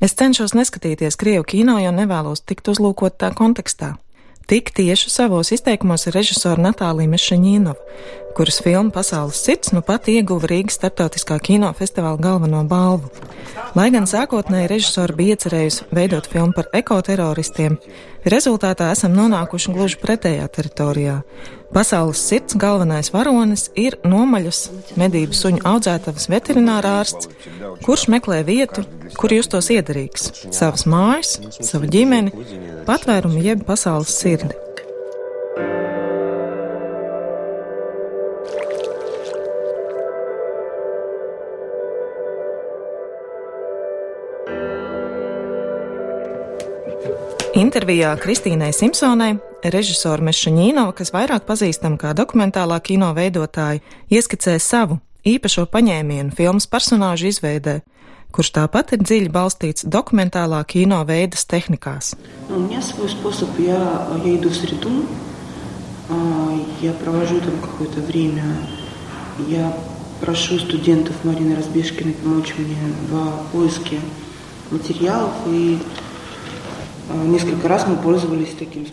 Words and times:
Es 0.00 0.14
cenšos 0.16 0.54
neskatīties 0.56 1.18
krievu 1.20 1.44
kino, 1.44 1.74
jo 1.76 1.90
nevēlos 1.92 2.40
tikt 2.48 2.70
uzlūkot 2.72 3.18
tā 3.20 3.34
kontekstā. 3.36 3.98
Tik 4.48 4.72
tieši 4.74 5.10
savos 5.12 5.52
izteikumos 5.54 6.08
ir 6.08 6.16
režisora 6.16 6.58
Natālija 6.58 7.06
Mešaņīnova, 7.12 7.76
kuras 8.34 8.62
filma 8.64 8.90
Pasaules 8.96 9.38
sirds 9.44 9.70
nu 9.76 9.84
pat 9.84 10.08
ieguva 10.10 10.48
Rīgas 10.50 10.80
starptautiskā 10.80 11.36
kinofestivāla 11.44 12.18
galveno 12.18 12.64
balvu. 12.66 13.12
Lai 13.76 13.90
gan 13.94 14.08
sākotnēji 14.10 14.72
režisora 14.72 15.14
bija 15.14 15.36
iecerējusi 15.36 15.86
veidot 15.94 16.26
filmu 16.32 16.56
par 16.56 16.66
ekoteroristiem, 16.80 17.76
rezultātā 18.24 18.88
esam 18.96 19.14
nonākuši 19.14 19.76
gluži 19.76 20.00
pretējā 20.02 20.48
teritorijā. 20.56 21.20
Pasaules 21.70 22.18
sirds 22.26 22.56
galvenais 22.58 23.12
varonis 23.14 23.68
ir 23.78 24.00
nomaļas 24.02 24.64
medību 24.98 25.36
suņu 25.38 25.62
audzētavas 25.70 26.26
veterinārārsts, 26.32 27.30
kurš 27.84 28.06
meklē 28.12 28.42
vietu, 28.46 28.84
kur 29.18 29.32
justos 29.32 29.70
iederīgs- 29.72 30.30
savas 30.58 30.86
mājas, 30.86 31.38
savu 31.60 31.86
ģimeni, 31.86 32.32
patvērumu 32.86 33.42
jeb 33.42 33.64
pasaules 33.64 34.12
sirdi. 34.14 34.54
Intervijā 47.60 48.14
Kristīnai 48.16 48.72
Simpsonai 48.72 49.34
režisora 49.62 50.22
Mešaņīnova, 50.22 50.94
kas 50.96 51.12
vairāk 51.12 51.44
pazīstama 51.48 51.98
kā 52.00 52.14
dokumentālā 52.14 52.80
kino 52.82 53.12
veidotāja, 53.14 53.82
ieskicē 54.10 54.58
savu 54.58 54.98
īpašo 55.25 55.65
paņēmienu 55.73 56.35
filmas 56.37 56.67
personāžu 56.69 57.29
izveidē, 57.31 57.79
kurš 58.35 58.51
tāpat 58.57 58.93
ir 58.95 59.03
dziļi 59.03 59.31
balstīts 59.31 59.87
dokumentālā 59.87 60.61
kino 60.67 61.01
veidas 61.07 61.45
tehnikās. 61.45 62.15
У 62.49 62.59
меня 62.59 62.81
свой 62.81 63.09
способ. 63.09 63.49
Я, 63.57 64.07
я 64.23 64.35
иду 64.35 64.49
в 64.49 64.55
среду, 64.55 65.05
а, 66.09 66.57
я 66.81 66.93
провожу 66.93 67.39
там 67.39 67.57
какое-то 67.61 68.01
время, 68.01 68.43
я 69.47 69.73
прошу 70.21 70.59
студентов 70.59 71.15
Марины 71.23 71.55
Разбежкиной 71.55 72.13
помочь 72.13 72.53
мне 72.57 72.77
в 73.09 73.51
поиске 73.51 73.99
материалов 74.71 75.33
и 75.47 75.79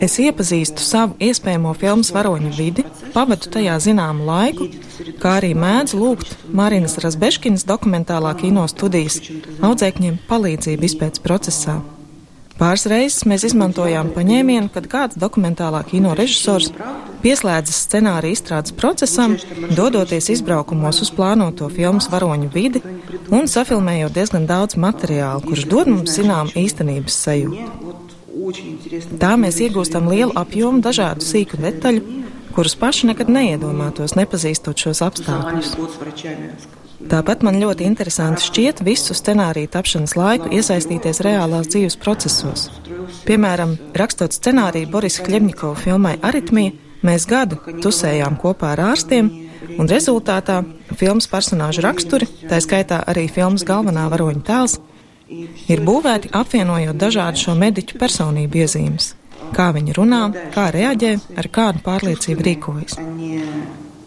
Es 0.00 0.16
iepazīstu 0.18 0.82
savu 0.82 1.14
iespējamo 1.22 1.74
filmas 1.78 2.10
varoņu 2.14 2.50
vidi, 2.56 2.84
pavadu 3.14 3.52
tajā 3.54 3.76
zināmu 3.86 4.26
laiku, 4.26 4.66
kā 5.22 5.36
arī 5.38 5.52
mēdzu 5.54 6.00
lūgt 6.00 6.34
Marinas 6.50 6.98
Razbeškinas 7.02 7.66
dokumentālā 7.70 8.34
kino 8.42 8.66
studijas 8.70 9.20
audzēkņiem 9.62 10.20
palīdzību 10.30 10.90
izpētes 10.90 11.22
procesā. 11.24 11.78
Pāris 12.60 12.82
reizes 12.92 13.24
mēs 13.24 13.46
izmantojām 13.48 14.10
paņēmienu, 14.12 14.68
kad 14.74 14.84
kāds 14.92 15.16
dokumentālā 15.20 15.80
kino 15.88 16.12
režisors 16.18 16.68
pieslēdzas 17.22 17.78
scenārija 17.86 18.36
izstrādes 18.36 18.74
procesam, 18.76 19.36
dodoties 19.78 20.28
izbraukumos 20.34 21.00
uz 21.00 21.10
plānoto 21.16 21.70
filmas 21.72 22.10
varoņu 22.12 22.50
vidi 22.52 22.82
un 23.32 23.48
safilmējot 23.48 24.12
diezgan 24.16 24.44
daudz 24.50 24.76
materiālu, 24.76 25.40
kurš 25.46 25.64
dod 25.72 25.88
mums 25.94 26.18
zinām 26.18 26.52
īstenības 26.52 27.16
sajūtu. 27.24 28.10
Tā 29.20 29.32
mēs 29.40 29.60
iegūstam 29.64 30.10
lielu 30.12 30.36
apjomu 30.36 30.84
dažādu 30.84 31.24
sīku 31.24 31.60
detaļu, 31.64 32.20
kurus 32.56 32.76
paši 32.76 33.08
nekad 33.12 33.32
neiedomātos, 33.32 34.16
nepazīstot 34.20 34.84
šos 34.84 35.00
apstākļus. 35.06 35.72
Tāpat 37.08 37.40
man 37.46 37.56
ļoti 37.56 37.86
interesanti 37.88 38.44
šķiet 38.44 38.82
visu 38.84 39.14
scenāriju 39.16 39.70
tapšanas 39.72 40.12
laiku 40.18 40.50
iesaistīties 40.52 41.22
reālās 41.24 41.70
dzīves 41.72 41.96
procesos. 42.02 42.66
Piemēram, 43.24 43.76
rakstot 43.96 44.36
scenāriju 44.36 44.90
Borisa 44.92 45.24
Kļemņikova 45.24 45.80
filmai 45.80 46.18
Aritmija, 46.20 46.74
mēs 47.06 47.24
gadu 47.30 47.56
tusējām 47.80 48.36
kopā 48.42 48.74
ar 48.74 48.84
ārstiem, 48.90 49.30
un 49.80 49.88
rezultātā 49.88 50.60
filmas 50.92 51.28
personāžu 51.30 51.86
raksturi, 51.86 52.28
tā 52.50 52.60
skaitā 52.60 53.00
arī 53.08 53.26
filmas 53.32 53.64
galvenā 53.64 54.04
varoņa 54.12 54.44
tēls, 54.50 54.76
ir 55.72 55.84
būvēti 55.86 56.34
apvienojot 56.36 57.00
dažādu 57.00 57.46
šo 57.46 57.56
mediķu 57.58 58.00
personību 58.00 58.64
iezīmes. 58.64 59.14
Kā 59.56 59.70
viņi 59.74 59.96
runā, 59.96 60.24
kā 60.54 60.68
reaģē, 60.74 61.14
ar 61.40 61.48
kādu 61.48 61.80
pārliecību 61.86 62.44
rīkojas. 62.50 63.00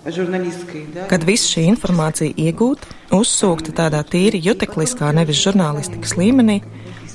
Kad 0.03 1.24
viss 1.24 1.47
šī 1.47 1.64
informācija 1.72 2.36
iegūta, 2.36 2.90
uzsūkta 3.16 3.72
tādā 3.78 4.02
tīri 4.03 4.41
jutekliskā, 4.44 5.14
nevis 5.16 5.40
žurnālistikas 5.40 6.18
līmenī, 6.19 6.59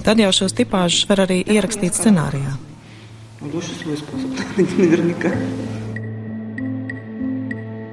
tad 0.06 0.22
jau 0.22 0.30
šos 0.32 0.56
tipāžus 0.56 1.04
var 1.10 1.26
arī 1.26 1.42
ierakstīt 1.44 1.92
scenārijā. 1.98 2.56